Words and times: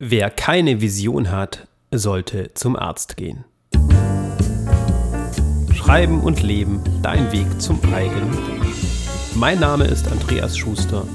Wer 0.00 0.28
keine 0.28 0.80
Vision 0.80 1.30
hat, 1.30 1.68
sollte 1.92 2.52
zum 2.54 2.74
Arzt 2.74 3.16
gehen. 3.16 3.44
Schreiben 5.72 6.20
und 6.20 6.42
Leben, 6.42 6.82
dein 7.00 7.30
Weg 7.30 7.46
zum 7.62 7.78
eigenen 7.94 8.32
Leben. 8.32 8.72
Mein 9.36 9.60
Name 9.60 9.84
ist 9.84 10.08
Andreas 10.08 10.58
Schuster 10.58 11.06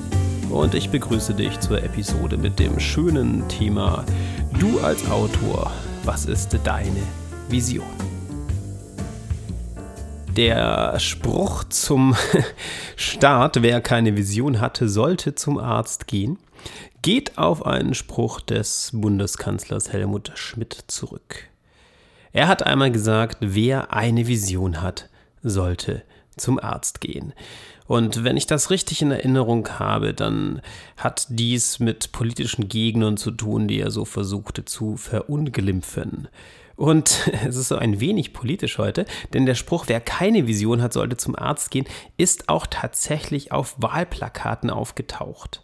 und 0.50 0.76
ich 0.76 0.90
begrüße 0.92 1.34
dich 1.34 1.60
zur 1.60 1.84
Episode 1.84 2.38
mit 2.38 2.58
dem 2.58 2.80
schönen 2.80 3.46
Thema 3.50 4.06
Du 4.58 4.80
als 4.80 5.06
Autor, 5.12 5.74
was 6.06 6.26
ist 6.26 6.58
deine 6.64 7.04
Vision? 7.50 7.86
Der 10.40 10.98
Spruch 11.02 11.66
zum 11.66 12.16
Start, 12.96 13.62
wer 13.62 13.82
keine 13.82 14.16
Vision 14.16 14.62
hatte, 14.62 14.88
sollte 14.88 15.36
zum 15.36 15.58
Arzt 15.58 16.08
gehen, 16.08 16.40
geht 17.02 17.38
auf 17.38 17.66
einen 17.66 17.94
Spruch 17.94 18.40
des 18.40 18.92
Bundeskanzlers 18.94 19.92
Helmut 19.92 20.32
Schmidt 20.36 20.86
zurück. 20.88 21.44
Er 22.32 22.48
hat 22.48 22.66
einmal 22.66 22.90
gesagt, 22.90 23.40
wer 23.42 23.92
eine 23.92 24.28
Vision 24.28 24.82
hat, 24.82 25.10
sollte 25.44 26.04
zum 26.38 26.58
Arzt 26.58 27.02
gehen. 27.02 27.34
Und 27.86 28.24
wenn 28.24 28.38
ich 28.38 28.48
das 28.48 28.70
richtig 28.70 29.02
in 29.02 29.12
Erinnerung 29.12 29.68
habe, 29.78 30.14
dann 30.14 30.62
hat 30.96 31.26
dies 31.28 31.80
mit 31.80 32.14
politischen 32.14 32.70
Gegnern 32.70 33.18
zu 33.18 33.32
tun, 33.32 33.68
die 33.68 33.82
er 33.82 33.92
so 33.92 34.06
versuchte 34.06 34.64
zu 34.64 34.96
verunglimpfen. 34.96 36.30
Und 36.80 37.30
es 37.46 37.58
ist 37.58 37.68
so 37.68 37.76
ein 37.76 38.00
wenig 38.00 38.32
politisch 38.32 38.78
heute, 38.78 39.06
denn 39.34 39.46
der 39.46 39.56
Spruch, 39.56 39.86
wer 39.88 40.00
keine 40.00 40.48
Vision 40.48 40.82
hat, 40.82 40.94
sollte 40.94 41.18
zum 41.18 41.36
Arzt 41.36 41.72
gehen, 41.72 41.86
ist 42.16 42.48
auch 42.48 42.66
tatsächlich 42.68 43.52
auf 43.52 43.76
Wahlplakaten 43.80 44.70
aufgetaucht. 44.70 45.62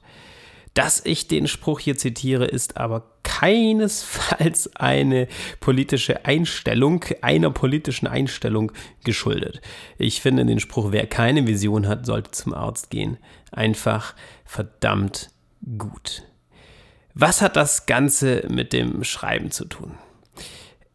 Dass 0.74 1.06
ich 1.06 1.30
den 1.30 1.48
Spruch 1.48 1.80
hier 1.80 1.98
zitiere, 1.98 2.44
ist 2.44 2.76
aber 2.76 3.14
keinesfalls 3.24 4.76
eine 4.76 5.30
politische 5.62 6.26
Einstellung, 6.26 7.06
einer 7.22 7.50
politischen 7.50 8.08
Einstellung 8.08 8.74
geschuldet. 9.06 9.62
Ich 9.98 10.22
finde 10.22 10.46
den 10.46 10.60
Spruch, 10.60 10.92
wer 10.92 11.08
keine 11.08 11.48
Vision 11.48 11.88
hat, 11.88 12.06
sollte 12.06 12.32
zum 12.32 12.54
Arzt 12.54 12.90
gehen, 12.90 13.18
einfach 13.54 14.16
verdammt 14.44 15.30
gut. 15.78 16.24
Was 17.14 17.42
hat 17.42 17.56
das 17.56 17.86
Ganze 17.86 18.46
mit 18.50 18.74
dem 18.74 19.06
Schreiben 19.06 19.50
zu 19.50 19.64
tun? 19.64 19.98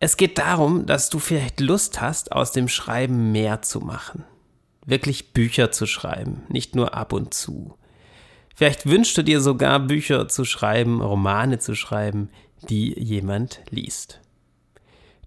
Es 0.03 0.17
geht 0.17 0.39
darum, 0.39 0.87
dass 0.87 1.11
du 1.11 1.19
vielleicht 1.19 1.61
Lust 1.61 2.01
hast, 2.01 2.33
aus 2.33 2.53
dem 2.53 2.69
Schreiben 2.69 3.33
mehr 3.33 3.61
zu 3.61 3.81
machen. 3.81 4.25
Wirklich 4.87 5.35
Bücher 5.35 5.73
zu 5.73 5.87
schreiben, 5.87 6.43
nicht 6.49 6.75
nur 6.75 6.95
ab 6.95 7.13
und 7.13 7.35
zu. 7.35 7.77
Vielleicht 8.57 8.87
wünschst 8.87 9.17
du 9.19 9.23
dir 9.23 9.43
sogar 9.43 9.79
Bücher 9.79 10.27
zu 10.27 10.47
schreiben, 10.47 11.03
Romane 11.03 11.59
zu 11.59 11.75
schreiben, 11.75 12.31
die 12.71 12.99
jemand 12.99 13.61
liest. 13.69 14.21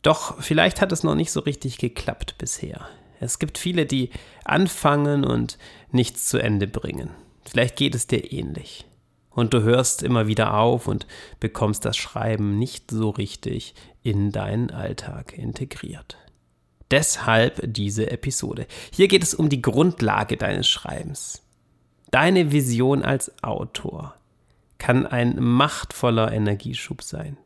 Doch 0.02 0.42
vielleicht 0.42 0.82
hat 0.82 0.92
es 0.92 1.04
noch 1.04 1.16
nicht 1.16 1.32
so 1.32 1.42
richtig 1.42 1.78
geklappt 1.78 2.40
bisher. 2.40 2.88
Es 3.20 3.38
gibt 3.38 3.60
viele, 3.60 3.86
die 3.86 4.10
anfangen 4.44 5.24
und 5.24 5.60
nichts 5.92 6.28
zu 6.28 6.40
Ende 6.40 6.68
bringen. 6.68 7.12
Vielleicht 7.46 7.76
geht 7.76 7.94
es 7.94 8.08
dir 8.08 8.32
ähnlich. 8.34 8.86
Und 9.34 9.54
du 9.54 9.64
hörst 9.64 10.04
immer 10.04 10.28
wieder 10.28 10.54
auf 10.56 10.88
und 10.88 11.08
bekommst 11.40 11.86
das 11.86 11.98
Schreiben 11.98 12.60
nicht 12.60 12.92
so 12.92 13.10
richtig 13.10 13.74
in 14.04 14.32
deinen 14.32 14.70
Alltag 14.70 15.38
integriert. 15.38 16.18
Deshalb 16.92 17.60
diese 17.64 18.12
Episode. 18.12 18.68
Hier 18.92 19.08
geht 19.08 19.24
es 19.24 19.34
um 19.34 19.50
die 19.50 19.62
Grundlage 19.62 20.38
deines 20.38 20.68
Schreibens. 20.68 21.42
Deine 22.12 22.52
Vision 22.52 23.02
als 23.02 23.44
Autor 23.44 24.14
kann 24.78 25.08
ein 25.08 25.42
machtvoller 25.42 26.32
Energieschub 26.32 27.02
sein, 27.02 27.38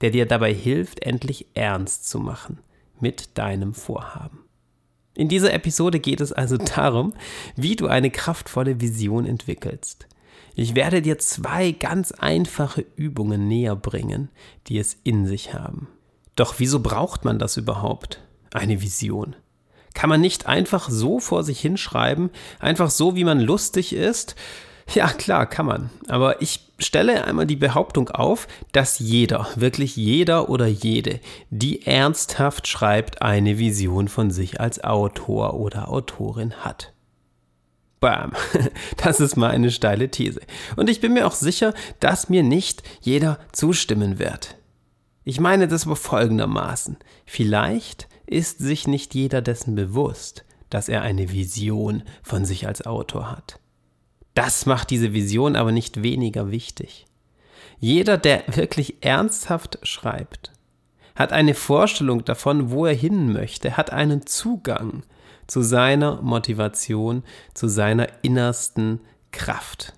der 0.00 0.10
dir 0.10 0.24
dabei 0.24 0.54
hilft, 0.54 1.02
endlich 1.02 1.48
ernst 1.52 2.08
zu 2.08 2.18
machen 2.20 2.60
mit 3.00 3.36
deinem 3.36 3.74
Vorhaben. 3.74 4.38
In 5.14 5.28
dieser 5.28 5.52
Episode 5.52 6.00
geht 6.00 6.20
es 6.20 6.32
also 6.32 6.56
darum, 6.74 7.12
wie 7.56 7.76
du 7.76 7.86
eine 7.86 8.10
kraftvolle 8.10 8.80
Vision 8.80 9.26
entwickelst. 9.26 10.06
Ich 10.54 10.74
werde 10.74 11.02
dir 11.02 11.18
zwei 11.18 11.72
ganz 11.72 12.12
einfache 12.12 12.84
Übungen 12.96 13.48
näher 13.48 13.76
bringen, 13.76 14.30
die 14.68 14.78
es 14.78 14.96
in 15.02 15.26
sich 15.26 15.52
haben. 15.54 15.88
Doch 16.36 16.54
wieso 16.58 16.80
braucht 16.80 17.24
man 17.24 17.38
das 17.38 17.56
überhaupt? 17.56 18.20
Eine 18.52 18.80
Vision. 18.80 19.36
Kann 19.94 20.10
man 20.10 20.20
nicht 20.20 20.46
einfach 20.46 20.88
so 20.90 21.20
vor 21.20 21.44
sich 21.44 21.60
hinschreiben, 21.60 22.30
einfach 22.58 22.90
so, 22.90 23.14
wie 23.14 23.24
man 23.24 23.40
lustig 23.40 23.92
ist? 23.92 24.34
Ja, 24.92 25.08
klar, 25.08 25.46
kann 25.46 25.66
man. 25.66 25.90
Aber 26.08 26.42
ich 26.42 26.60
stelle 26.78 27.24
einmal 27.24 27.46
die 27.46 27.56
Behauptung 27.56 28.10
auf, 28.10 28.46
dass 28.72 28.98
jeder, 28.98 29.48
wirklich 29.56 29.96
jeder 29.96 30.50
oder 30.50 30.66
jede, 30.66 31.20
die 31.50 31.86
ernsthaft 31.86 32.68
schreibt, 32.68 33.22
eine 33.22 33.58
Vision 33.58 34.08
von 34.08 34.30
sich 34.30 34.60
als 34.60 34.82
Autor 34.82 35.54
oder 35.54 35.88
Autorin 35.88 36.52
hat. 36.64 36.93
Bam. 38.04 38.32
Das 38.98 39.18
ist 39.18 39.36
mal 39.36 39.50
eine 39.50 39.70
steile 39.70 40.10
These. 40.10 40.42
Und 40.76 40.90
ich 40.90 41.00
bin 41.00 41.14
mir 41.14 41.26
auch 41.26 41.32
sicher, 41.32 41.72
dass 42.00 42.28
mir 42.28 42.42
nicht 42.42 42.82
jeder 43.00 43.38
zustimmen 43.52 44.18
wird. 44.18 44.56
Ich 45.24 45.40
meine 45.40 45.68
das 45.68 45.86
aber 45.86 45.96
folgendermaßen. 45.96 46.98
Vielleicht 47.24 48.06
ist 48.26 48.58
sich 48.58 48.86
nicht 48.86 49.14
jeder 49.14 49.40
dessen 49.40 49.74
bewusst, 49.74 50.44
dass 50.68 50.90
er 50.90 51.00
eine 51.00 51.32
Vision 51.32 52.02
von 52.22 52.44
sich 52.44 52.66
als 52.66 52.84
Autor 52.84 53.30
hat. 53.30 53.58
Das 54.34 54.66
macht 54.66 54.90
diese 54.90 55.14
Vision 55.14 55.56
aber 55.56 55.72
nicht 55.72 56.02
weniger 56.02 56.50
wichtig. 56.50 57.06
Jeder, 57.80 58.18
der 58.18 58.44
wirklich 58.48 59.02
ernsthaft 59.02 59.78
schreibt, 59.82 60.52
hat 61.14 61.32
eine 61.32 61.54
Vorstellung 61.54 62.22
davon, 62.26 62.70
wo 62.70 62.84
er 62.84 62.94
hin 62.94 63.32
möchte, 63.32 63.78
hat 63.78 63.94
einen 63.94 64.26
Zugang 64.26 65.04
zu 65.46 65.62
seiner 65.62 66.20
Motivation, 66.22 67.22
zu 67.54 67.68
seiner 67.68 68.08
innersten 68.22 69.00
Kraft. 69.32 69.94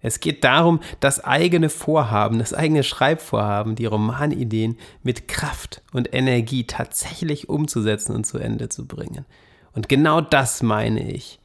Es 0.00 0.20
geht 0.20 0.44
darum, 0.44 0.80
das 1.00 1.24
eigene 1.24 1.68
Vorhaben, 1.68 2.38
das 2.38 2.54
eigene 2.54 2.84
Schreibvorhaben, 2.84 3.74
die 3.74 3.86
Romanideen 3.86 4.78
mit 5.02 5.26
Kraft 5.26 5.82
und 5.92 6.14
Energie 6.14 6.64
tatsächlich 6.64 7.48
umzusetzen 7.48 8.14
und 8.14 8.24
zu 8.24 8.38
Ende 8.38 8.68
zu 8.68 8.86
bringen. 8.86 9.24
Und 9.72 9.88
genau 9.88 10.20
das 10.20 10.62
meine 10.62 11.10
ich, 11.10 11.40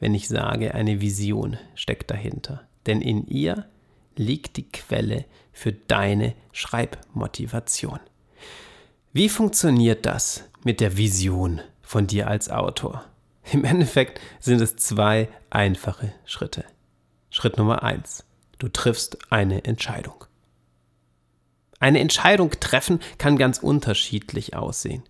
wenn 0.00 0.14
ich 0.14 0.28
sage, 0.28 0.74
eine 0.74 1.00
Vision 1.00 1.56
steckt 1.76 2.10
dahinter. 2.10 2.62
Denn 2.86 3.00
in 3.00 3.26
ihr 3.28 3.66
liegt 4.16 4.56
die 4.56 4.68
Quelle 4.68 5.24
für 5.52 5.72
deine 5.72 6.34
Schreibmotivation. 6.50 8.00
Wie 9.12 9.28
funktioniert 9.28 10.04
das 10.04 10.44
mit 10.64 10.80
der 10.80 10.96
Vision 10.96 11.60
von 11.92 12.06
dir 12.06 12.26
als 12.26 12.48
Autor? 12.48 13.04
Im 13.52 13.64
Endeffekt 13.64 14.18
sind 14.40 14.62
es 14.62 14.76
zwei 14.76 15.28
einfache 15.50 16.12
Schritte. 16.24 16.64
Schritt 17.30 17.58
Nummer 17.58 17.82
eins: 17.82 18.24
Du 18.58 18.68
triffst 18.68 19.18
eine 19.30 19.66
Entscheidung. 19.66 20.24
Eine 21.80 22.00
Entscheidung 22.00 22.50
treffen 22.60 23.00
kann 23.18 23.36
ganz 23.36 23.58
unterschiedlich 23.58 24.56
aussehen. 24.56 25.02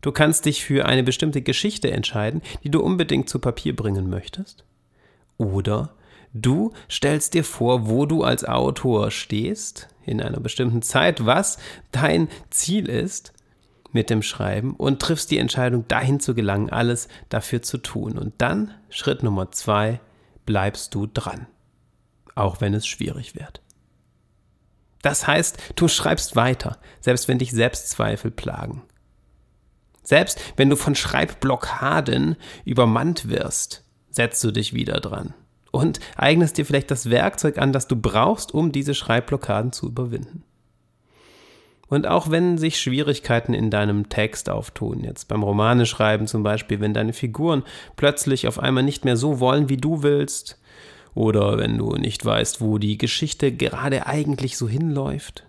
Du 0.00 0.10
kannst 0.10 0.46
dich 0.46 0.64
für 0.64 0.86
eine 0.86 1.04
bestimmte 1.04 1.40
Geschichte 1.40 1.90
entscheiden, 1.92 2.42
die 2.64 2.70
du 2.70 2.80
unbedingt 2.80 3.28
zu 3.28 3.38
Papier 3.38 3.76
bringen 3.76 4.10
möchtest. 4.10 4.64
Oder 5.36 5.94
du 6.32 6.72
stellst 6.90 7.34
dir 7.34 7.44
vor, 7.44 7.88
wo 7.88 8.06
du 8.06 8.24
als 8.24 8.44
Autor 8.44 9.12
stehst 9.12 9.88
in 10.04 10.20
einer 10.20 10.40
bestimmten 10.40 10.82
Zeit, 10.82 11.26
was 11.26 11.58
dein 11.92 12.28
Ziel 12.50 12.88
ist 12.88 13.32
mit 13.92 14.10
dem 14.10 14.22
Schreiben 14.22 14.74
und 14.74 15.00
triffst 15.00 15.30
die 15.30 15.38
Entscheidung, 15.38 15.86
dahin 15.88 16.20
zu 16.20 16.34
gelangen, 16.34 16.70
alles 16.70 17.08
dafür 17.28 17.62
zu 17.62 17.78
tun. 17.78 18.18
Und 18.18 18.34
dann, 18.38 18.72
Schritt 18.90 19.22
Nummer 19.22 19.50
zwei, 19.50 20.00
bleibst 20.46 20.94
du 20.94 21.06
dran, 21.06 21.46
auch 22.34 22.60
wenn 22.60 22.74
es 22.74 22.86
schwierig 22.86 23.34
wird. 23.34 23.60
Das 25.02 25.26
heißt, 25.26 25.58
du 25.76 25.88
schreibst 25.88 26.36
weiter, 26.36 26.78
selbst 27.00 27.28
wenn 27.28 27.38
dich 27.38 27.52
Selbstzweifel 27.52 28.30
plagen. 28.30 28.82
Selbst 30.02 30.40
wenn 30.56 30.70
du 30.70 30.76
von 30.76 30.94
Schreibblockaden 30.94 32.36
übermannt 32.64 33.28
wirst, 33.28 33.84
setzt 34.10 34.42
du 34.42 34.50
dich 34.50 34.72
wieder 34.72 35.00
dran 35.00 35.34
und 35.70 36.00
eignest 36.16 36.56
dir 36.56 36.64
vielleicht 36.64 36.90
das 36.90 37.10
Werkzeug 37.10 37.58
an, 37.58 37.72
das 37.72 37.88
du 37.88 37.96
brauchst, 37.96 38.52
um 38.54 38.72
diese 38.72 38.94
Schreibblockaden 38.94 39.72
zu 39.72 39.86
überwinden. 39.86 40.44
Und 41.88 42.06
auch 42.06 42.30
wenn 42.30 42.58
sich 42.58 42.80
Schwierigkeiten 42.80 43.54
in 43.54 43.70
deinem 43.70 44.08
Text 44.08 44.50
auftun, 44.50 45.04
jetzt 45.04 45.28
beim 45.28 45.42
Romane 45.42 45.86
schreiben 45.86 46.26
zum 46.26 46.42
Beispiel, 46.42 46.80
wenn 46.80 46.92
deine 46.92 47.14
Figuren 47.14 47.62
plötzlich 47.96 48.46
auf 48.46 48.58
einmal 48.58 48.82
nicht 48.82 49.04
mehr 49.04 49.16
so 49.16 49.40
wollen, 49.40 49.68
wie 49.68 49.78
du 49.78 50.02
willst, 50.02 50.58
oder 51.14 51.58
wenn 51.58 51.78
du 51.78 51.94
nicht 51.94 52.24
weißt, 52.24 52.60
wo 52.60 52.78
die 52.78 52.98
Geschichte 52.98 53.50
gerade 53.52 54.06
eigentlich 54.06 54.56
so 54.56 54.68
hinläuft, 54.68 55.44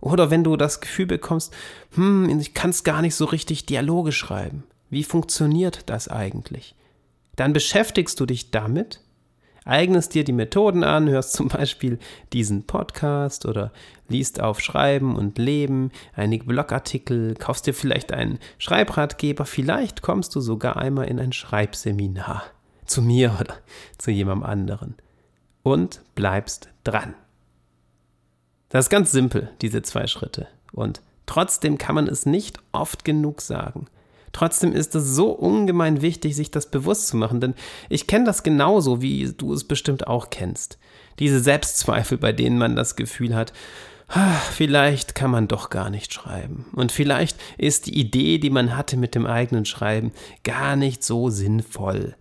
oder 0.00 0.30
wenn 0.30 0.44
du 0.44 0.56
das 0.56 0.80
Gefühl 0.80 1.06
bekommst, 1.06 1.54
hm, 1.94 2.38
ich 2.38 2.54
kann 2.54 2.70
es 2.70 2.84
gar 2.84 3.00
nicht 3.00 3.14
so 3.14 3.24
richtig 3.24 3.66
Dialoge 3.66 4.12
schreiben. 4.12 4.64
Wie 4.90 5.04
funktioniert 5.04 5.80
das 5.86 6.08
eigentlich? 6.08 6.74
Dann 7.34 7.52
beschäftigst 7.52 8.20
du 8.20 8.26
dich 8.26 8.50
damit, 8.50 9.00
eignest 9.66 10.14
dir 10.14 10.24
die 10.24 10.32
Methoden 10.32 10.82
an, 10.82 11.08
hörst 11.08 11.34
zum 11.34 11.48
Beispiel 11.48 11.98
diesen 12.32 12.66
Podcast 12.66 13.44
oder 13.44 13.72
liest 14.08 14.40
auf 14.40 14.60
Schreiben 14.60 15.16
und 15.16 15.36
Leben, 15.36 15.90
einige 16.14 16.44
Blogartikel, 16.44 17.34
kaufst 17.34 17.66
dir 17.66 17.74
vielleicht 17.74 18.12
einen 18.12 18.38
Schreibratgeber, 18.58 19.44
vielleicht 19.44 20.00
kommst 20.00 20.34
du 20.34 20.40
sogar 20.40 20.76
einmal 20.76 21.08
in 21.08 21.20
ein 21.20 21.32
Schreibseminar 21.32 22.44
zu 22.86 23.02
mir 23.02 23.36
oder 23.38 23.56
zu 23.98 24.10
jemandem 24.10 24.48
anderen 24.48 24.94
und 25.62 26.00
bleibst 26.14 26.70
dran. 26.84 27.14
Das 28.68 28.86
ist 28.86 28.90
ganz 28.90 29.12
simpel, 29.12 29.50
diese 29.62 29.82
zwei 29.82 30.06
Schritte. 30.06 30.46
Und 30.72 31.00
trotzdem 31.26 31.78
kann 31.78 31.94
man 31.94 32.06
es 32.08 32.26
nicht 32.26 32.58
oft 32.72 33.04
genug 33.04 33.40
sagen. 33.40 33.86
Trotzdem 34.36 34.72
ist 34.74 34.94
es 34.94 35.16
so 35.16 35.30
ungemein 35.30 36.02
wichtig, 36.02 36.36
sich 36.36 36.50
das 36.50 36.70
bewusst 36.70 37.08
zu 37.08 37.16
machen, 37.16 37.40
denn 37.40 37.54
ich 37.88 38.06
kenne 38.06 38.26
das 38.26 38.42
genauso, 38.42 39.00
wie 39.00 39.32
du 39.34 39.54
es 39.54 39.64
bestimmt 39.64 40.06
auch 40.08 40.28
kennst. 40.28 40.76
Diese 41.20 41.40
Selbstzweifel, 41.40 42.18
bei 42.18 42.32
denen 42.32 42.58
man 42.58 42.76
das 42.76 42.96
Gefühl 42.96 43.34
hat, 43.34 43.54
vielleicht 44.52 45.14
kann 45.14 45.30
man 45.30 45.48
doch 45.48 45.70
gar 45.70 45.88
nicht 45.88 46.12
schreiben. 46.12 46.66
Und 46.74 46.92
vielleicht 46.92 47.38
ist 47.56 47.86
die 47.86 47.98
Idee, 47.98 48.36
die 48.36 48.50
man 48.50 48.76
hatte 48.76 48.98
mit 48.98 49.14
dem 49.14 49.24
eigenen 49.24 49.64
Schreiben, 49.64 50.12
gar 50.44 50.76
nicht 50.76 51.02
so 51.02 51.30
sinnvoll. 51.30 52.14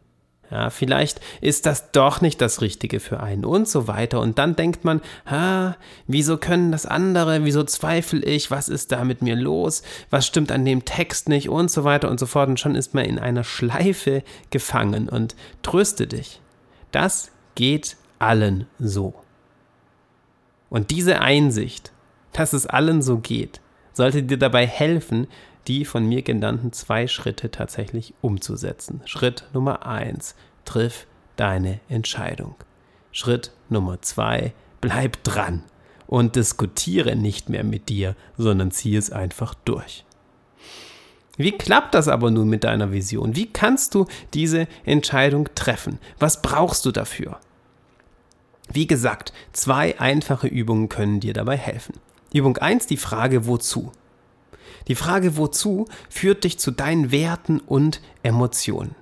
Ja, 0.52 0.70
vielleicht 0.70 1.22
ist 1.42 1.66
das 1.66 1.92
doch 1.92 2.22
nicht 2.22 2.40
das 2.40 2.62
Richtige 2.62 3.00
für 3.00 3.20
einen 3.20 3.46
und 3.46 3.68
so 3.68 3.88
weiter. 3.88 4.20
Und 4.22 4.38
dann 4.38 4.56
denkt 4.56 4.86
man, 4.86 5.02
ha, 5.26 5.76
wieso 6.06 6.38
können 6.38 6.72
das 6.72 6.86
andere, 6.86 7.44
wieso 7.46 7.64
zweifle 7.64 8.24
ich, 8.24 8.52
was 8.52 8.70
ist 8.70 8.92
da 8.92 9.04
mit 9.04 9.22
mir 9.22 9.36
los, 9.36 9.82
was 10.12 10.28
stimmt 10.28 10.52
an 10.52 10.64
dem 10.64 10.86
Text 10.86 11.30
nicht 11.30 11.50
und 11.50 11.72
so 11.72 11.84
weiter 11.84 12.10
und 12.10 12.20
so 12.20 12.28
fort. 12.28 12.50
Und 12.50 12.60
schon 12.60 12.76
ist 12.76 12.94
man 12.94 13.06
in 13.06 13.18
einer 13.18 13.44
Schleife 13.44 14.24
gefangen 14.52 15.10
und 15.10 15.36
tröste 15.64 16.06
dich. 16.06 16.42
Das 16.92 17.32
geht 17.56 17.98
allen 18.20 18.68
so. 18.78 19.16
Und 20.70 20.92
diese 20.92 21.22
Einsicht, 21.22 21.92
dass 22.34 22.54
es 22.54 22.68
allen 22.68 23.02
so 23.02 23.18
geht, 23.18 23.62
sollte 23.94 24.24
dir 24.24 24.38
dabei 24.38 24.68
helfen, 24.68 25.28
die 25.68 25.86
von 25.86 26.06
mir 26.06 26.22
genannten 26.22 26.72
zwei 26.74 27.08
Schritte 27.08 27.52
tatsächlich 27.52 28.14
umzusetzen. 28.22 29.02
Schritt 29.06 29.46
Nummer 29.54 29.86
eins, 29.86 30.36
triff 30.64 31.08
deine 31.36 31.80
Entscheidung. 31.90 32.56
Schritt 33.12 33.52
Nummer 33.70 34.02
zwei, 34.02 34.54
bleib 34.82 35.24
dran 35.24 35.64
und 36.08 36.36
diskutiere 36.36 37.16
nicht 37.16 37.50
mehr 37.50 37.64
mit 37.64 37.90
dir, 37.90 38.16
sondern 38.38 38.72
zieh 38.72 38.96
es 38.96 39.12
einfach 39.12 39.54
durch. 39.54 40.06
Wie 41.38 41.52
klappt 41.52 41.96
das 41.96 42.08
aber 42.08 42.32
nun 42.32 42.48
mit 42.48 42.64
deiner 42.64 42.92
Vision? 42.92 43.36
Wie 43.36 43.52
kannst 43.52 43.94
du 43.94 44.06
diese 44.34 44.68
Entscheidung 44.86 45.50
treffen? 45.56 46.00
Was 46.20 46.42
brauchst 46.42 46.86
du 46.86 46.92
dafür? 46.92 47.40
Wie 48.72 48.88
gesagt, 48.88 49.34
zwei 49.52 50.00
einfache 50.00 50.48
Übungen 50.48 50.90
können 50.90 51.20
dir 51.20 51.34
dabei 51.34 51.58
helfen. 51.58 51.96
Übung 52.34 52.58
1, 52.58 52.88
die 52.88 52.98
Frage 52.98 53.48
wozu. 53.48 53.92
Die 54.88 54.96
Frage 54.96 55.38
wozu 55.38 55.88
führt 56.10 56.44
dich 56.44 56.60
zu 56.60 56.72
deinen 56.72 57.12
Werten 57.12 57.60
und 57.60 58.02
Emotionen. 58.24 58.96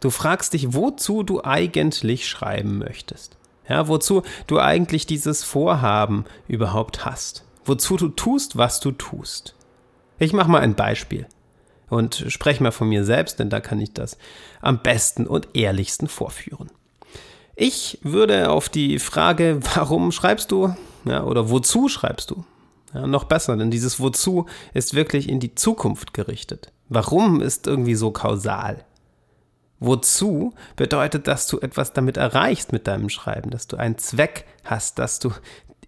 Du 0.00 0.10
fragst 0.10 0.52
dich, 0.52 0.74
wozu 0.74 1.22
du 1.22 1.42
eigentlich 1.42 2.28
schreiben 2.28 2.78
möchtest. 2.78 3.38
Ja, 3.68 3.88
wozu 3.88 4.22
du 4.46 4.58
eigentlich 4.58 5.06
dieses 5.06 5.42
Vorhaben 5.42 6.26
überhaupt 6.46 7.06
hast. 7.06 7.44
Wozu 7.64 7.96
du 7.96 8.08
tust, 8.08 8.58
was 8.58 8.80
du 8.80 8.90
tust. 8.90 9.54
Ich 10.18 10.34
mache 10.34 10.50
mal 10.50 10.60
ein 10.60 10.74
Beispiel 10.74 11.26
und 11.88 12.26
spreche 12.28 12.62
mal 12.62 12.72
von 12.72 12.88
mir 12.88 13.04
selbst, 13.04 13.38
denn 13.38 13.48
da 13.48 13.60
kann 13.60 13.80
ich 13.80 13.94
das 13.94 14.18
am 14.60 14.82
besten 14.82 15.26
und 15.26 15.48
ehrlichsten 15.54 16.08
vorführen. 16.08 16.70
Ich 17.56 17.98
würde 18.02 18.50
auf 18.50 18.68
die 18.68 18.98
Frage, 18.98 19.60
warum 19.74 20.12
schreibst 20.12 20.50
du, 20.50 20.74
ja, 21.04 21.24
oder 21.24 21.50
wozu 21.50 21.88
schreibst 21.88 22.30
du, 22.30 22.44
ja, 22.94 23.06
noch 23.06 23.24
besser, 23.24 23.56
denn 23.56 23.70
dieses 23.70 24.00
Wozu 24.00 24.46
ist 24.72 24.94
wirklich 24.94 25.28
in 25.28 25.40
die 25.40 25.54
Zukunft 25.54 26.14
gerichtet. 26.14 26.72
Warum 26.88 27.40
ist 27.40 27.66
irgendwie 27.66 27.94
so 27.94 28.10
kausal? 28.10 28.84
Wozu 29.80 30.54
bedeutet, 30.76 31.26
dass 31.26 31.46
du 31.48 31.58
etwas 31.58 31.92
damit 31.92 32.16
erreichst 32.16 32.72
mit 32.72 32.86
deinem 32.86 33.08
Schreiben, 33.08 33.50
dass 33.50 33.66
du 33.66 33.76
einen 33.76 33.98
Zweck 33.98 34.46
hast, 34.64 34.98
dass 34.98 35.18
du 35.18 35.32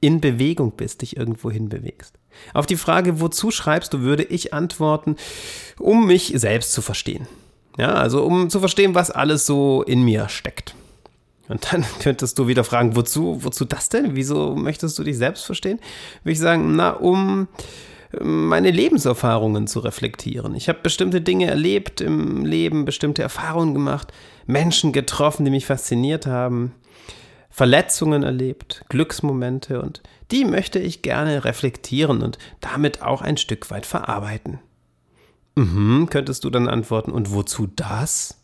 in 0.00 0.20
Bewegung 0.20 0.72
bist, 0.72 1.02
dich 1.02 1.16
irgendwo 1.16 1.50
hin 1.50 1.68
bewegst. 1.68 2.18
Auf 2.52 2.66
die 2.66 2.76
Frage, 2.76 3.20
wozu 3.20 3.50
schreibst 3.50 3.94
du, 3.94 4.00
würde 4.00 4.24
ich 4.24 4.52
antworten, 4.52 5.16
um 5.78 6.06
mich 6.06 6.32
selbst 6.36 6.72
zu 6.72 6.82
verstehen. 6.82 7.26
Ja, 7.78 7.94
also 7.94 8.22
um 8.24 8.50
zu 8.50 8.60
verstehen, 8.60 8.94
was 8.94 9.10
alles 9.10 9.46
so 9.46 9.82
in 9.82 10.02
mir 10.02 10.28
steckt. 10.28 10.74
Und 11.48 11.72
dann 11.72 11.84
könntest 12.00 12.38
du 12.38 12.46
wieder 12.46 12.64
fragen, 12.64 12.96
wozu, 12.96 13.44
wozu 13.44 13.64
das 13.64 13.88
denn? 13.88 14.16
Wieso 14.16 14.54
möchtest 14.54 14.98
du 14.98 15.04
dich 15.04 15.16
selbst 15.16 15.44
verstehen? 15.44 15.78
Würde 16.22 16.32
ich 16.32 16.38
sagen, 16.38 16.76
na, 16.76 16.90
um 16.90 17.48
ähm, 18.20 18.48
meine 18.48 18.70
Lebenserfahrungen 18.70 19.66
zu 19.66 19.80
reflektieren. 19.80 20.54
Ich 20.54 20.68
habe 20.68 20.80
bestimmte 20.82 21.20
Dinge 21.20 21.46
erlebt 21.46 22.00
im 22.00 22.44
Leben, 22.44 22.84
bestimmte 22.84 23.22
Erfahrungen 23.22 23.74
gemacht, 23.74 24.12
Menschen 24.46 24.92
getroffen, 24.92 25.44
die 25.44 25.50
mich 25.50 25.66
fasziniert 25.66 26.26
haben, 26.26 26.72
Verletzungen 27.50 28.22
erlebt, 28.22 28.84
Glücksmomente 28.88 29.80
und 29.80 30.02
die 30.30 30.44
möchte 30.44 30.78
ich 30.78 31.02
gerne 31.02 31.44
reflektieren 31.44 32.22
und 32.22 32.38
damit 32.60 33.02
auch 33.02 33.22
ein 33.22 33.36
Stück 33.36 33.70
weit 33.70 33.86
verarbeiten. 33.86 34.58
Mhm, 35.54 36.08
könntest 36.10 36.44
du 36.44 36.50
dann 36.50 36.68
antworten, 36.68 37.12
und 37.12 37.32
wozu 37.32 37.66
das? 37.66 38.38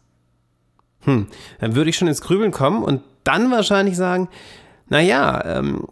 Hm, 1.03 1.27
dann 1.61 1.75
würde 1.75 1.91
ich 1.91 1.97
schon 1.97 2.09
ins 2.09 2.21
Grübeln 2.21 2.53
kommen 2.53 2.83
und 2.83 3.03
dann 3.25 3.51
wahrscheinlich 3.51 3.97
sagen, 3.97 4.29
naja, 4.89 5.43
ähm, 5.45 5.87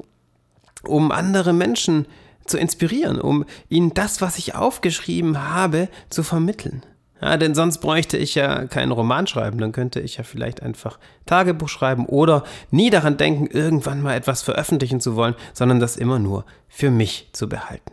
um 0.85 1.13
andere 1.13 1.53
Menschen 1.53 2.07
zu 2.47 2.59
inspirieren, 2.59 3.21
um 3.21 3.45
ihnen 3.69 3.95
das, 3.95 4.21
was 4.21 4.39
ich 4.39 4.55
aufgeschrieben 4.55 5.51
habe, 5.51 5.89
zu 6.09 6.23
vermitteln. 6.23 6.83
Ja, 7.23 7.37
denn 7.37 7.55
sonst 7.55 7.79
bräuchte 7.79 8.17
ich 8.17 8.35
ja 8.35 8.67
keinen 8.67 8.93
Roman 8.93 9.27
schreiben, 9.27 9.59
dann 9.59 9.73
könnte 9.73 10.01
ich 10.01 10.17
ja 10.17 10.25
vielleicht 10.25 10.63
einfach 10.63 10.99
Tagebuch 11.27 11.69
schreiben 11.69 12.07
oder 12.07 12.45
nie 12.71 12.89
daran 12.89 13.19
denken, 13.19 13.47
irgendwann 13.47 14.01
mal 14.01 14.17
etwas 14.17 14.41
veröffentlichen 14.41 15.01
zu 15.01 15.17
wollen, 15.17 15.35
sondern 15.53 15.81
das 15.81 15.97
immer 15.97 16.19
nur 16.19 16.47
für 16.67 16.91
mich 16.91 17.29
zu 17.33 17.49
behalten. 17.49 17.93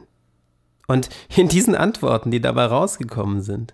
Und 0.87 1.09
in 1.35 1.49
diesen 1.49 1.75
Antworten, 1.75 2.31
die 2.31 2.39
dabei 2.39 2.65
rausgekommen 2.65 3.41
sind, 3.41 3.73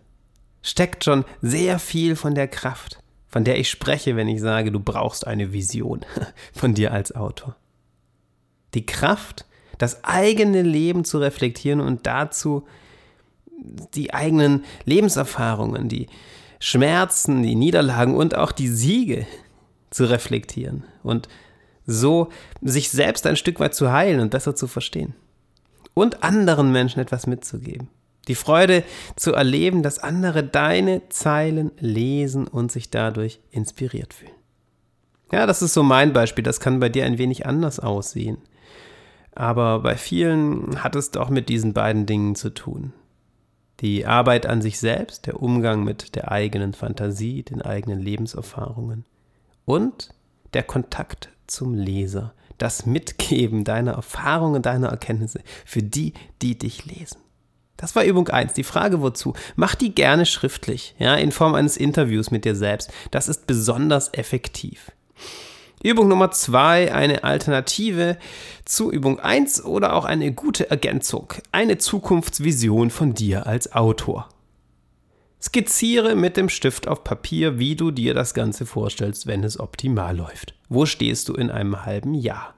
steckt 0.64 1.04
schon 1.04 1.24
sehr 1.42 1.78
viel 1.78 2.16
von 2.16 2.34
der 2.34 2.48
Kraft, 2.48 3.03
von 3.34 3.44
der 3.44 3.60
ich 3.60 3.68
spreche, 3.68 4.16
wenn 4.16 4.28
ich 4.28 4.42
sage, 4.42 4.72
du 4.72 4.80
brauchst 4.80 5.26
eine 5.26 5.54
Vision 5.54 6.02
von 6.54 6.76
dir 6.76 6.94
als 6.94 7.16
Autor. 7.16 7.56
Die 8.76 8.86
Kraft, 8.86 9.48
das 9.80 10.04
eigene 10.04 10.62
Leben 10.62 11.04
zu 11.04 11.18
reflektieren 11.18 11.82
und 11.82 12.06
dazu 12.06 12.68
die 13.96 14.14
eigenen 14.14 14.66
Lebenserfahrungen, 14.86 15.90
die 15.90 16.10
Schmerzen, 16.60 17.42
die 17.42 17.56
Niederlagen 17.56 18.16
und 18.16 18.36
auch 18.36 18.52
die 18.52 18.68
Siege 18.68 19.26
zu 19.90 20.06
reflektieren 20.06 20.84
und 21.02 21.28
so 21.88 22.30
sich 22.62 22.92
selbst 22.92 23.26
ein 23.26 23.36
Stück 23.36 23.60
weit 23.60 23.74
zu 23.74 23.92
heilen 23.92 24.20
und 24.20 24.30
besser 24.30 24.56
zu 24.56 24.68
verstehen 24.68 25.16
und 25.96 26.22
anderen 26.24 26.72
Menschen 26.72 27.00
etwas 27.00 27.26
mitzugeben. 27.26 27.88
Die 28.28 28.36
Freude 28.36 28.84
zu 29.16 29.34
erleben, 29.34 29.84
dass 29.84 30.00
andere 30.00 30.44
deine 30.44 31.10
Zeilen 31.10 31.72
lesen 31.80 32.48
und 32.48 32.72
sich 32.72 32.90
dadurch 32.90 33.40
inspiriert 33.52 34.14
fühlen. 34.14 34.32
Ja, 35.32 35.46
das 35.46 35.62
ist 35.62 35.74
so 35.74 35.84
mein 35.84 36.14
Beispiel. 36.14 36.44
Das 36.44 36.60
kann 36.60 36.80
bei 36.80 36.90
dir 36.90 37.06
ein 37.06 37.18
wenig 37.18 37.46
anders 37.46 37.80
aussehen. 37.80 38.38
Aber 39.36 39.80
bei 39.80 39.98
vielen 39.98 40.84
hat 40.84 40.96
es 40.96 41.12
doch 41.12 41.30
mit 41.30 41.50
diesen 41.50 41.74
beiden 41.74 42.06
Dingen 42.06 42.36
zu 42.36 42.52
tun. 42.52 42.94
Die 43.80 44.06
Arbeit 44.06 44.46
an 44.46 44.62
sich 44.62 44.80
selbst, 44.80 45.26
der 45.26 45.42
Umgang 45.42 45.84
mit 45.84 46.16
der 46.16 46.32
eigenen 46.32 46.74
Fantasie, 46.74 47.42
den 47.42 47.62
eigenen 47.62 48.00
Lebenserfahrungen 48.00 49.06
und 49.66 50.14
der 50.54 50.64
Kontakt 50.64 51.30
zum 51.48 51.74
Leser, 51.74 52.34
das 52.60 52.86
Mitgeben 52.86 53.64
deiner 53.64 53.94
Erfahrungen, 53.94 54.62
deiner 54.62 54.90
Erkenntnisse 54.90 55.42
für 55.66 55.82
die, 55.82 56.14
die 56.42 56.58
dich 56.58 56.86
lesen. 56.86 57.23
Das 57.78 57.96
war 57.96 58.04
Übung 58.04 58.30
1. 58.30 58.54
Die 58.54 58.64
Frage 58.64 59.02
wozu? 59.02 59.34
Mach 59.56 59.76
die 59.76 59.94
gerne 59.94 60.26
schriftlich, 60.26 60.96
ja, 61.00 61.16
in 61.16 61.32
Form 61.32 61.56
eines 61.56 61.78
Interviews 61.78 62.32
mit 62.32 62.46
dir 62.46 62.56
selbst. 62.56 62.92
Das 63.12 63.28
ist 63.28 63.48
besonders 63.48 64.14
effektiv. 64.14 64.92
Übung 65.84 66.08
Nummer 66.08 66.32
2, 66.32 66.94
eine 66.94 67.26
Alternative 67.26 68.18
zu 68.64 68.90
Übung 68.90 69.20
1 69.20 69.66
oder 69.66 69.94
auch 69.96 70.06
eine 70.06 70.32
gute 70.32 70.70
Ergänzung. 70.70 71.34
Eine 71.52 71.78
Zukunftsvision 71.78 72.90
von 72.90 73.14
dir 73.14 73.48
als 73.48 73.74
Autor. 73.74 74.30
Skizziere 75.42 76.16
mit 76.16 76.38
dem 76.38 76.48
Stift 76.48 76.88
auf 76.88 77.04
Papier, 77.04 77.60
wie 77.60 77.76
du 77.76 77.92
dir 77.92 78.14
das 78.14 78.34
Ganze 78.34 78.66
vorstellst, 78.66 79.28
wenn 79.28 79.44
es 79.44 79.60
optimal 79.60 80.16
läuft. 80.16 80.56
Wo 80.70 80.86
stehst 80.86 81.28
du 81.28 81.34
in 81.34 81.52
einem 81.52 81.86
halben 81.86 82.14
Jahr? 82.14 82.54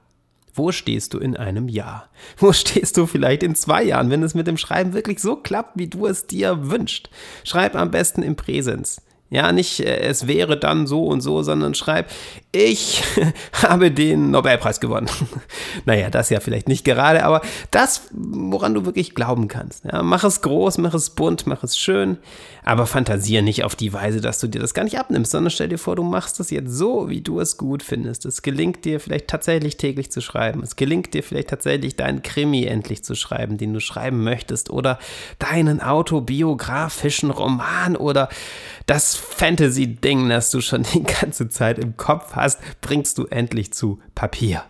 Wo 0.56 0.72
stehst 0.72 1.14
du 1.14 1.18
in 1.18 1.36
einem 1.36 1.68
Jahr? 1.68 2.10
Wo 2.38 2.52
stehst 2.52 2.96
du 2.96 3.06
vielleicht 3.06 3.42
in 3.42 3.54
zwei 3.54 3.84
Jahren, 3.84 4.10
wenn 4.10 4.22
es 4.22 4.34
mit 4.34 4.46
dem 4.46 4.56
Schreiben 4.56 4.94
wirklich 4.94 5.20
so 5.20 5.36
klappt, 5.36 5.78
wie 5.78 5.88
du 5.88 6.06
es 6.06 6.26
dir 6.26 6.70
wünschst? 6.70 7.10
Schreib 7.44 7.76
am 7.76 7.90
besten 7.90 8.22
im 8.22 8.36
Präsens. 8.36 9.02
Ja, 9.28 9.50
nicht 9.50 9.80
äh, 9.80 9.98
es 10.00 10.28
wäre 10.28 10.56
dann 10.56 10.86
so 10.86 11.04
und 11.04 11.20
so, 11.20 11.42
sondern 11.42 11.74
schreib, 11.74 12.10
ich 12.52 13.02
habe 13.54 13.90
den 13.90 14.30
Nobelpreis 14.30 14.78
gewonnen. 14.78 15.08
naja, 15.84 16.10
das 16.10 16.30
ja 16.30 16.38
vielleicht 16.38 16.68
nicht 16.68 16.84
gerade, 16.84 17.24
aber 17.24 17.42
das, 17.72 18.02
woran 18.12 18.74
du 18.74 18.86
wirklich 18.86 19.14
glauben 19.16 19.48
kannst. 19.48 19.84
Ja, 19.84 20.02
mach 20.02 20.22
es 20.22 20.42
groß, 20.42 20.78
mach 20.78 20.94
es 20.94 21.10
bunt, 21.10 21.46
mach 21.46 21.64
es 21.64 21.76
schön, 21.76 22.18
aber 22.64 22.86
fantasiere 22.86 23.42
nicht 23.42 23.64
auf 23.64 23.74
die 23.74 23.92
Weise, 23.92 24.20
dass 24.20 24.38
du 24.38 24.46
dir 24.46 24.60
das 24.60 24.74
gar 24.74 24.84
nicht 24.84 24.98
abnimmst, 24.98 25.32
sondern 25.32 25.50
stell 25.50 25.68
dir 25.68 25.78
vor, 25.78 25.96
du 25.96 26.04
machst 26.04 26.38
es 26.38 26.50
jetzt 26.50 26.70
so, 26.70 27.08
wie 27.08 27.20
du 27.20 27.40
es 27.40 27.56
gut 27.56 27.82
findest. 27.82 28.26
Es 28.26 28.42
gelingt 28.42 28.84
dir 28.84 29.00
vielleicht 29.00 29.26
tatsächlich 29.26 29.76
täglich 29.76 30.12
zu 30.12 30.20
schreiben. 30.20 30.62
Es 30.62 30.76
gelingt 30.76 31.14
dir 31.14 31.24
vielleicht 31.24 31.50
tatsächlich 31.50 31.96
deinen 31.96 32.22
Krimi 32.22 32.64
endlich 32.64 33.02
zu 33.02 33.16
schreiben, 33.16 33.58
den 33.58 33.74
du 33.74 33.80
schreiben 33.80 34.22
möchtest 34.22 34.70
oder 34.70 35.00
deinen 35.38 35.80
autobiografischen 35.80 37.30
Roman 37.30 37.96
oder 37.96 38.28
das 38.86 39.16
Fantasy-Ding, 39.16 40.28
das 40.28 40.50
du 40.50 40.60
schon 40.60 40.84
die 40.94 41.02
ganze 41.02 41.48
Zeit 41.48 41.78
im 41.78 41.96
Kopf 41.96 42.34
hast, 42.34 42.60
bringst 42.80 43.18
du 43.18 43.26
endlich 43.26 43.72
zu 43.72 44.00
Papier. 44.14 44.62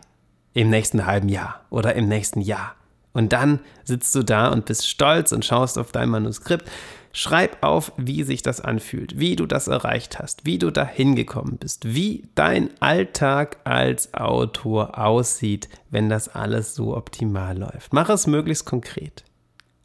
Im 0.55 0.71
nächsten 0.71 1.05
halben 1.05 1.29
Jahr 1.29 1.67
oder 1.69 1.95
im 1.95 2.09
nächsten 2.09 2.41
Jahr. 2.41 2.75
Und 3.13 3.33
dann 3.33 3.61
sitzt 3.85 4.15
du 4.15 4.23
da 4.23 4.49
und 4.49 4.65
bist 4.65 4.89
stolz 4.89 5.33
und 5.33 5.45
schaust 5.45 5.79
auf 5.79 5.93
dein 5.93 6.09
Manuskript. 6.09 6.69
Schreib 7.13 7.63
auf, 7.63 7.93
wie 7.97 8.25
sich 8.25 8.43
das 8.43 8.61
anfühlt, 8.61 9.19
wie 9.19 9.37
du 9.37 9.47
das 9.47 9.69
erreicht 9.69 10.19
hast, 10.19 10.45
wie 10.45 10.59
du 10.59 10.71
da 10.71 10.87
hingekommen 10.87 11.57
bist, 11.57 11.95
wie 11.95 12.29
dein 12.35 12.71
Alltag 12.81 13.59
als 13.65 14.13
Autor 14.13 14.99
aussieht, 14.99 15.71
wenn 15.91 16.11
das 16.11 16.29
alles 16.29 16.75
so 16.75 16.95
optimal 16.95 17.57
läuft. 17.57 17.95
Mach 17.95 18.11
es 18.11 18.27
möglichst 18.27 18.67
konkret. 18.67 19.25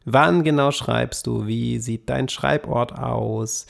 Wann 0.04 0.44
genau 0.44 0.70
schreibst 0.70 1.26
du? 1.26 1.46
Wie 1.46 1.78
sieht 1.78 2.10
dein 2.10 2.28
Schreibort 2.28 2.98
aus? 2.98 3.66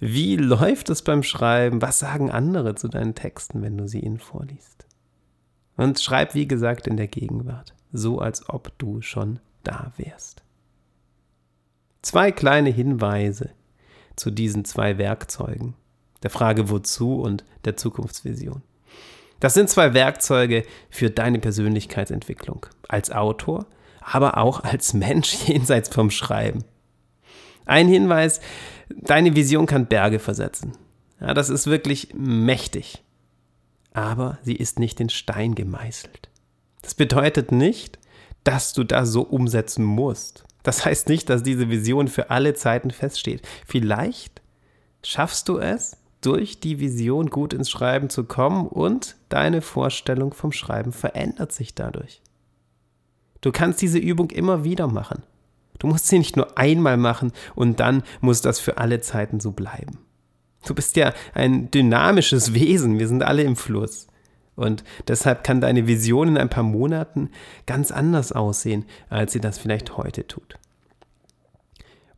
Wie 0.00 0.36
läuft 0.36 0.90
es 0.90 1.02
beim 1.02 1.22
Schreiben? 1.22 1.82
Was 1.82 1.98
sagen 1.98 2.30
andere 2.30 2.74
zu 2.74 2.88
deinen 2.88 3.14
Texten, 3.14 3.62
wenn 3.62 3.76
du 3.76 3.88
sie 3.88 4.00
ihnen 4.00 4.18
vorliest? 4.18 4.86
Und 5.76 6.00
schreib, 6.00 6.34
wie 6.34 6.46
gesagt, 6.46 6.86
in 6.86 6.96
der 6.96 7.08
Gegenwart, 7.08 7.74
so 7.92 8.18
als 8.20 8.48
ob 8.48 8.76
du 8.78 9.00
schon 9.00 9.40
da 9.62 9.92
wärst. 9.96 10.42
Zwei 12.02 12.32
kleine 12.32 12.70
Hinweise 12.70 13.50
zu 14.16 14.30
diesen 14.30 14.64
zwei 14.64 14.98
Werkzeugen, 14.98 15.74
der 16.22 16.30
Frage 16.30 16.70
wozu 16.70 17.20
und 17.20 17.44
der 17.64 17.76
Zukunftsvision. 17.76 18.62
Das 19.40 19.54
sind 19.54 19.70
zwei 19.70 19.94
Werkzeuge 19.94 20.64
für 20.90 21.10
deine 21.10 21.38
Persönlichkeitsentwicklung 21.38 22.66
als 22.88 23.10
Autor, 23.10 23.66
aber 24.00 24.38
auch 24.38 24.64
als 24.64 24.94
Mensch 24.94 25.34
jenseits 25.46 25.88
vom 25.88 26.10
Schreiben. 26.10 26.64
Ein 27.66 27.88
Hinweis, 27.88 28.40
deine 28.88 29.34
Vision 29.34 29.66
kann 29.66 29.86
Berge 29.86 30.18
versetzen. 30.18 30.72
Ja, 31.20 31.34
das 31.34 31.48
ist 31.48 31.66
wirklich 31.66 32.14
mächtig. 32.14 33.02
Aber 33.92 34.38
sie 34.42 34.54
ist 34.54 34.78
nicht 34.78 35.00
in 35.00 35.08
Stein 35.08 35.54
gemeißelt. 35.54 36.28
Das 36.82 36.94
bedeutet 36.94 37.50
nicht, 37.52 37.98
dass 38.44 38.72
du 38.72 38.84
das 38.84 39.10
so 39.10 39.22
umsetzen 39.22 39.84
musst. 39.84 40.44
Das 40.62 40.84
heißt 40.84 41.08
nicht, 41.08 41.28
dass 41.28 41.42
diese 41.42 41.68
Vision 41.70 42.08
für 42.08 42.30
alle 42.30 42.54
Zeiten 42.54 42.90
feststeht. 42.90 43.46
Vielleicht 43.66 44.42
schaffst 45.02 45.48
du 45.48 45.58
es, 45.58 45.96
durch 46.20 46.60
die 46.60 46.80
Vision 46.80 47.30
gut 47.30 47.52
ins 47.52 47.70
Schreiben 47.70 48.10
zu 48.10 48.24
kommen 48.24 48.66
und 48.66 49.16
deine 49.28 49.62
Vorstellung 49.62 50.34
vom 50.34 50.50
Schreiben 50.50 50.92
verändert 50.92 51.52
sich 51.52 51.74
dadurch. 51.74 52.20
Du 53.40 53.52
kannst 53.52 53.80
diese 53.80 53.98
Übung 53.98 54.30
immer 54.30 54.64
wieder 54.64 54.88
machen. 54.88 55.22
Du 55.78 55.86
musst 55.86 56.08
sie 56.08 56.18
nicht 56.18 56.36
nur 56.36 56.58
einmal 56.58 56.96
machen 56.96 57.32
und 57.54 57.80
dann 57.80 58.02
muss 58.20 58.40
das 58.40 58.60
für 58.60 58.78
alle 58.78 59.00
Zeiten 59.00 59.40
so 59.40 59.52
bleiben. 59.52 59.98
Du 60.66 60.74
bist 60.74 60.96
ja 60.96 61.12
ein 61.34 61.70
dynamisches 61.70 62.52
Wesen, 62.54 62.98
wir 62.98 63.08
sind 63.08 63.22
alle 63.22 63.42
im 63.42 63.56
Fluss. 63.56 64.08
Und 64.56 64.82
deshalb 65.06 65.44
kann 65.44 65.60
deine 65.60 65.86
Vision 65.86 66.28
in 66.28 66.36
ein 66.36 66.50
paar 66.50 66.64
Monaten 66.64 67.30
ganz 67.66 67.92
anders 67.92 68.32
aussehen, 68.32 68.86
als 69.08 69.32
sie 69.32 69.40
das 69.40 69.56
vielleicht 69.56 69.96
heute 69.96 70.26
tut. 70.26 70.58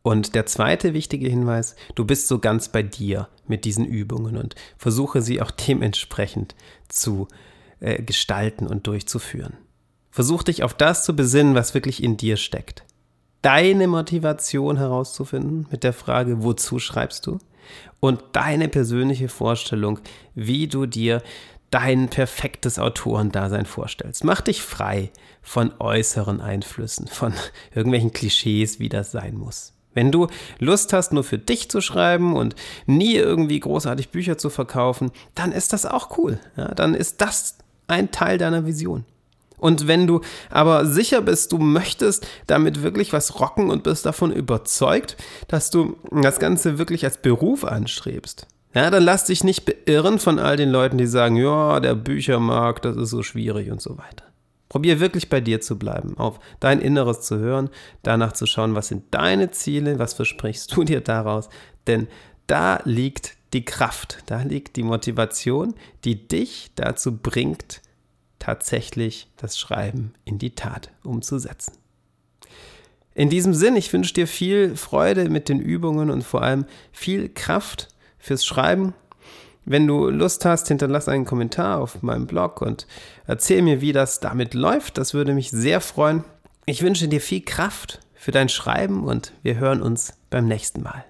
Und 0.01 0.33
der 0.33 0.47
zweite 0.47 0.95
wichtige 0.95 1.29
Hinweis, 1.29 1.75
du 1.93 2.03
bist 2.03 2.27
so 2.27 2.39
ganz 2.39 2.69
bei 2.69 2.81
dir 2.81 3.29
mit 3.45 3.65
diesen 3.65 3.85
Übungen 3.85 4.37
und 4.37 4.55
versuche 4.75 5.21
sie 5.21 5.39
auch 5.39 5.51
dementsprechend 5.51 6.55
zu 6.89 7.27
äh, 7.79 8.01
gestalten 8.01 8.65
und 8.65 8.87
durchzuführen. 8.87 9.53
Versuch 10.09 10.41
dich 10.41 10.63
auf 10.63 10.73
das 10.73 11.05
zu 11.05 11.15
besinnen, 11.15 11.53
was 11.53 11.75
wirklich 11.75 12.01
in 12.01 12.17
dir 12.17 12.37
steckt 12.37 12.83
deine 13.41 13.87
Motivation 13.87 14.77
herauszufinden 14.77 15.67
mit 15.71 15.83
der 15.83 15.93
Frage, 15.93 16.43
wozu 16.43 16.79
schreibst 16.79 17.27
du? 17.27 17.39
Und 17.99 18.21
deine 18.33 18.67
persönliche 18.67 19.29
Vorstellung, 19.29 19.99
wie 20.33 20.67
du 20.67 20.85
dir 20.85 21.21
dein 21.69 22.09
perfektes 22.09 22.79
Autorendasein 22.79 23.65
vorstellst. 23.65 24.23
Mach 24.23 24.41
dich 24.41 24.61
frei 24.61 25.09
von 25.41 25.71
äußeren 25.79 26.41
Einflüssen, 26.41 27.07
von 27.07 27.33
irgendwelchen 27.73 28.11
Klischees, 28.11 28.79
wie 28.79 28.89
das 28.89 29.11
sein 29.11 29.35
muss. 29.35 29.73
Wenn 29.93 30.11
du 30.11 30.27
Lust 30.59 30.93
hast, 30.93 31.11
nur 31.13 31.23
für 31.23 31.37
dich 31.37 31.69
zu 31.69 31.81
schreiben 31.81 32.35
und 32.35 32.55
nie 32.85 33.15
irgendwie 33.15 33.59
großartig 33.59 34.09
Bücher 34.09 34.37
zu 34.37 34.49
verkaufen, 34.49 35.11
dann 35.35 35.51
ist 35.51 35.73
das 35.73 35.85
auch 35.85 36.17
cool. 36.17 36.39
Ja, 36.55 36.73
dann 36.73 36.93
ist 36.93 37.21
das 37.21 37.57
ein 37.87 38.11
Teil 38.11 38.37
deiner 38.37 38.65
Vision. 38.65 39.05
Und 39.61 39.87
wenn 39.87 40.07
du 40.07 40.21
aber 40.49 40.87
sicher 40.87 41.21
bist, 41.21 41.51
du 41.51 41.59
möchtest 41.59 42.27
damit 42.47 42.81
wirklich 42.81 43.13
was 43.13 43.39
rocken 43.39 43.69
und 43.69 43.83
bist 43.83 44.07
davon 44.07 44.33
überzeugt, 44.33 45.15
dass 45.47 45.69
du 45.69 45.97
das 46.11 46.39
Ganze 46.39 46.79
wirklich 46.79 47.05
als 47.05 47.21
Beruf 47.21 47.63
anstrebst, 47.63 48.47
ja, 48.73 48.89
dann 48.89 49.03
lass 49.03 49.25
dich 49.25 49.43
nicht 49.43 49.65
beirren 49.65 50.17
von 50.17 50.39
all 50.39 50.57
den 50.57 50.71
Leuten, 50.71 50.97
die 50.97 51.05
sagen, 51.05 51.35
ja, 51.35 51.79
der 51.79 51.93
Büchermarkt, 51.93 52.85
das 52.85 52.97
ist 52.97 53.11
so 53.11 53.21
schwierig 53.21 53.69
und 53.69 53.81
so 53.81 53.97
weiter. 53.97 54.25
Probier 54.67 54.99
wirklich 54.99 55.29
bei 55.29 55.41
dir 55.41 55.61
zu 55.61 55.77
bleiben, 55.77 56.17
auf 56.17 56.39
dein 56.59 56.79
Inneres 56.79 57.21
zu 57.21 57.37
hören, 57.37 57.69
danach 58.01 58.31
zu 58.31 58.47
schauen, 58.47 58.73
was 58.73 58.87
sind 58.87 59.03
deine 59.11 59.51
Ziele, 59.51 59.99
was 59.99 60.13
versprichst 60.13 60.75
du 60.75 60.83
dir 60.83 61.01
daraus, 61.01 61.49
denn 61.85 62.07
da 62.47 62.79
liegt 62.85 63.35
die 63.53 63.65
Kraft, 63.65 64.23
da 64.25 64.41
liegt 64.41 64.77
die 64.77 64.83
Motivation, 64.83 65.75
die 66.03 66.27
dich 66.27 66.71
dazu 66.75 67.15
bringt, 67.15 67.81
tatsächlich 68.41 69.29
das 69.37 69.57
Schreiben 69.57 70.13
in 70.25 70.39
die 70.39 70.55
Tat 70.55 70.89
umzusetzen. 71.03 71.73
In 73.13 73.29
diesem 73.29 73.53
Sinn, 73.53 73.75
ich 73.75 73.91
wünsche 73.93 74.13
dir 74.13 74.27
viel 74.27 74.75
Freude 74.75 75.29
mit 75.29 75.47
den 75.47 75.59
Übungen 75.59 76.09
und 76.09 76.23
vor 76.23 76.41
allem 76.41 76.65
viel 76.91 77.29
Kraft 77.29 77.89
fürs 78.17 78.45
Schreiben. 78.45 78.93
Wenn 79.63 79.85
du 79.85 80.09
Lust 80.09 80.43
hast, 80.43 80.67
hinterlass 80.69 81.07
einen 81.07 81.25
Kommentar 81.25 81.79
auf 81.79 82.01
meinem 82.01 82.25
Blog 82.25 82.61
und 82.61 82.87
erzähl 83.27 83.61
mir, 83.61 83.79
wie 83.79 83.91
das 83.91 84.19
damit 84.19 84.53
läuft. 84.53 84.97
Das 84.97 85.13
würde 85.13 85.33
mich 85.33 85.51
sehr 85.51 85.81
freuen. 85.81 86.23
Ich 86.65 86.81
wünsche 86.81 87.07
dir 87.07 87.21
viel 87.21 87.41
Kraft 87.41 87.99
für 88.15 88.31
dein 88.31 88.49
Schreiben 88.49 89.03
und 89.03 89.33
wir 89.43 89.57
hören 89.57 89.81
uns 89.81 90.13
beim 90.29 90.47
nächsten 90.47 90.81
Mal. 90.81 91.05